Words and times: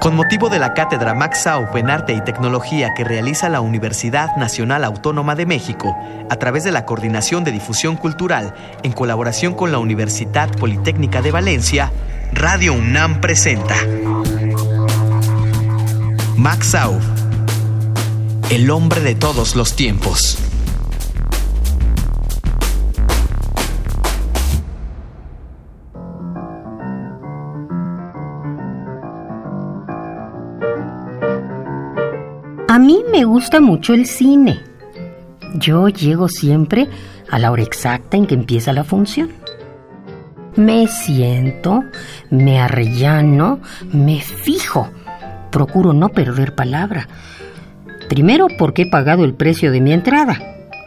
Con 0.00 0.16
motivo 0.16 0.48
de 0.48 0.58
la 0.58 0.72
cátedra 0.72 1.12
Max 1.12 1.42
Sauf 1.42 1.76
en 1.76 1.90
Arte 1.90 2.14
y 2.14 2.22
Tecnología 2.22 2.94
que 2.96 3.04
realiza 3.04 3.50
la 3.50 3.60
Universidad 3.60 4.34
Nacional 4.36 4.82
Autónoma 4.84 5.34
de 5.34 5.44
México 5.44 5.94
a 6.30 6.36
través 6.36 6.64
de 6.64 6.72
la 6.72 6.86
Coordinación 6.86 7.44
de 7.44 7.52
Difusión 7.52 7.96
Cultural 7.96 8.54
en 8.82 8.92
colaboración 8.92 9.52
con 9.52 9.72
la 9.72 9.78
Universidad 9.78 10.50
Politécnica 10.56 11.20
de 11.20 11.32
Valencia, 11.32 11.92
Radio 12.32 12.72
UNAM 12.72 13.20
presenta 13.20 13.76
Max 16.36 16.74
el 18.48 18.70
hombre 18.70 19.02
de 19.02 19.14
todos 19.14 19.54
los 19.54 19.76
tiempos. 19.76 20.49
A 32.70 32.78
mí 32.78 33.00
me 33.10 33.24
gusta 33.24 33.58
mucho 33.58 33.94
el 33.94 34.06
cine. 34.06 34.60
Yo 35.54 35.88
llego 35.88 36.28
siempre 36.28 36.88
a 37.28 37.40
la 37.40 37.50
hora 37.50 37.64
exacta 37.64 38.16
en 38.16 38.28
que 38.28 38.36
empieza 38.36 38.72
la 38.72 38.84
función. 38.84 39.32
Me 40.54 40.86
siento, 40.86 41.82
me 42.30 42.60
arrellano, 42.60 43.58
me 43.92 44.20
fijo. 44.20 44.88
Procuro 45.50 45.92
no 45.92 46.10
perder 46.10 46.54
palabra. 46.54 47.08
Primero, 48.08 48.46
porque 48.56 48.82
he 48.82 48.86
pagado 48.86 49.24
el 49.24 49.34
precio 49.34 49.72
de 49.72 49.80
mi 49.80 49.92
entrada. 49.92 50.38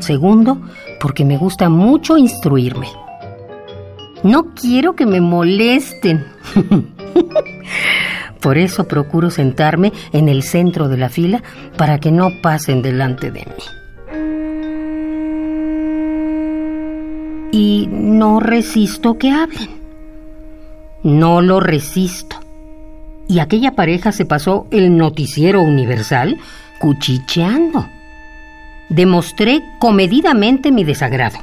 Segundo, 0.00 0.60
porque 0.98 1.24
me 1.24 1.36
gusta 1.36 1.68
mucho 1.68 2.18
instruirme. 2.18 2.88
No 4.24 4.52
quiero 4.52 4.96
que 4.96 5.06
me 5.06 5.20
molesten. 5.20 6.26
Por 8.40 8.58
eso 8.58 8.86
procuro 8.86 9.30
sentarme 9.30 9.92
en 10.12 10.28
el 10.28 10.42
centro 10.42 10.88
de 10.88 10.96
la 10.96 11.08
fila 11.08 11.42
para 11.76 11.98
que 11.98 12.12
no 12.12 12.30
pasen 12.40 12.82
delante 12.82 13.30
de 13.30 13.40
mí. 13.40 13.64
Y 17.50 17.88
no 17.90 18.40
resisto 18.40 19.18
que 19.18 19.30
hablen. 19.30 19.70
No 21.02 21.40
lo 21.40 21.60
resisto. 21.60 22.36
Y 23.28 23.40
aquella 23.40 23.72
pareja 23.72 24.12
se 24.12 24.24
pasó 24.24 24.66
el 24.70 24.96
noticiero 24.96 25.62
universal 25.62 26.38
cuchicheando. 26.78 27.86
Demostré 28.88 29.62
comedidamente 29.78 30.72
mi 30.72 30.84
desagrado. 30.84 31.38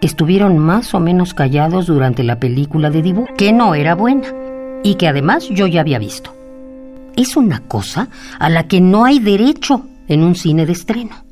Estuvieron 0.00 0.58
más 0.58 0.94
o 0.94 1.00
menos 1.00 1.34
callados 1.34 1.86
durante 1.86 2.22
la 2.22 2.38
película 2.38 2.90
de 2.90 3.02
dibujo, 3.02 3.34
que 3.36 3.52
no 3.52 3.74
era 3.74 3.94
buena 3.94 4.43
y 4.84 4.94
que 4.94 5.08
además 5.08 5.48
yo 5.48 5.66
ya 5.66 5.80
había 5.80 5.98
visto. 5.98 6.32
Es 7.16 7.36
una 7.36 7.60
cosa 7.60 8.08
a 8.38 8.48
la 8.48 8.68
que 8.68 8.80
no 8.80 9.04
hay 9.04 9.18
derecho 9.18 9.86
en 10.06 10.22
un 10.22 10.36
cine 10.36 10.66
de 10.66 10.72
estreno. 10.72 11.24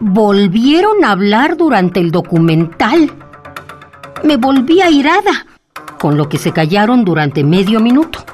Volvieron 0.00 1.04
a 1.04 1.12
hablar 1.12 1.56
durante 1.56 2.00
el 2.00 2.10
documental. 2.10 3.10
Me 4.24 4.36
volví 4.36 4.80
airada, 4.80 5.46
con 5.98 6.16
lo 6.16 6.28
que 6.28 6.36
se 6.36 6.52
callaron 6.52 7.04
durante 7.04 7.44
medio 7.44 7.78
minuto. 7.80 8.24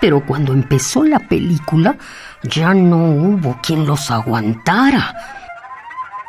Pero 0.00 0.24
cuando 0.24 0.54
empezó 0.54 1.04
la 1.04 1.18
película, 1.18 1.96
ya 2.42 2.72
no 2.72 3.04
hubo 3.04 3.58
quien 3.62 3.86
los 3.86 4.10
aguantara. 4.10 5.43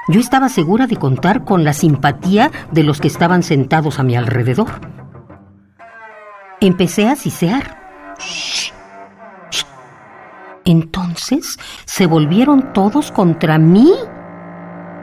Yo 0.07 0.19
estaba 0.19 0.49
segura 0.49 0.85
de 0.85 0.97
contar 0.97 1.43
con 1.45 1.63
la 1.63 1.73
simpatía 1.73 2.51
de 2.71 2.83
los 2.83 3.01
que 3.01 3.07
estaban 3.07 3.41
sentados 3.41 3.99
a 3.99 4.03
mi 4.03 4.15
alrededor. 4.15 4.67
Empecé 6.61 7.07
a 7.07 7.15
sisear. 7.15 7.83
Entonces 10.63 11.57
se 11.85 12.05
volvieron 12.05 12.73
todos 12.73 13.11
contra 13.11 13.57
mí. 13.57 13.93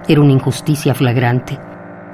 Era 0.06 0.20
una 0.20 0.32
injusticia 0.32 0.94
flagrante. 0.94 1.58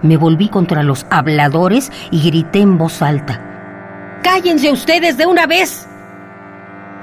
Me 0.02 0.16
volví 0.16 0.48
contra 0.48 0.82
los 0.82 1.06
habladores 1.10 1.92
y 2.10 2.22
grité 2.22 2.60
en 2.60 2.78
voz 2.78 3.02
alta. 3.02 4.18
¡Cállense 4.22 4.70
ustedes 4.70 5.16
de 5.16 5.26
una 5.26 5.46
vez! 5.46 5.86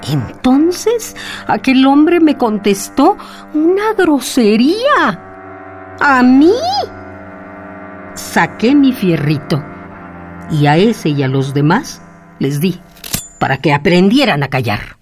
Entonces 0.08 1.16
aquel 1.48 1.86
hombre 1.86 2.20
me 2.20 2.38
contestó 2.38 3.18
una 3.54 3.94
grosería. 3.94 5.25
¿A 6.00 6.22
mí? 6.24 6.52
Saqué 8.16 8.76
mi 8.76 8.92
fierrito 8.92 9.64
y 10.52 10.68
a 10.68 10.78
ese 10.78 11.10
y 11.10 11.24
a 11.24 11.28
los 11.28 11.54
demás 11.54 12.02
les 12.40 12.60
di 12.60 12.80
para 13.40 13.58
que 13.58 13.74
aprendieran 13.74 14.44
a 14.44 14.50
callar. 14.50 14.98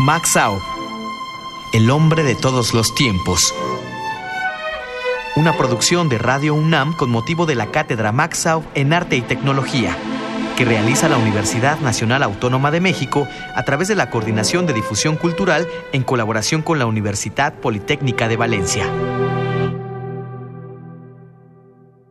Max 0.00 0.36
Au, 0.36 0.60
el 1.72 1.88
hombre 1.90 2.24
de 2.24 2.34
todos 2.34 2.74
los 2.74 2.94
tiempos. 2.94 3.54
Una 5.36 5.56
producción 5.56 6.08
de 6.08 6.18
Radio 6.18 6.54
UNAM 6.54 6.94
con 6.96 7.10
motivo 7.10 7.46
de 7.46 7.54
la 7.54 7.70
cátedra 7.70 8.10
Max 8.10 8.46
Au 8.46 8.64
en 8.74 8.92
Arte 8.92 9.16
y 9.16 9.22
Tecnología 9.22 9.96
que 10.56 10.64
realiza 10.64 11.08
la 11.08 11.16
Universidad 11.16 11.80
Nacional 11.80 12.22
Autónoma 12.22 12.70
de 12.70 12.80
México 12.80 13.26
a 13.54 13.64
través 13.64 13.88
de 13.88 13.96
la 13.96 14.10
Coordinación 14.10 14.66
de 14.66 14.72
Difusión 14.72 15.16
Cultural 15.16 15.66
en 15.92 16.02
colaboración 16.02 16.62
con 16.62 16.78
la 16.78 16.86
Universidad 16.86 17.54
Politécnica 17.54 18.28
de 18.28 18.36
Valencia. 18.36 18.86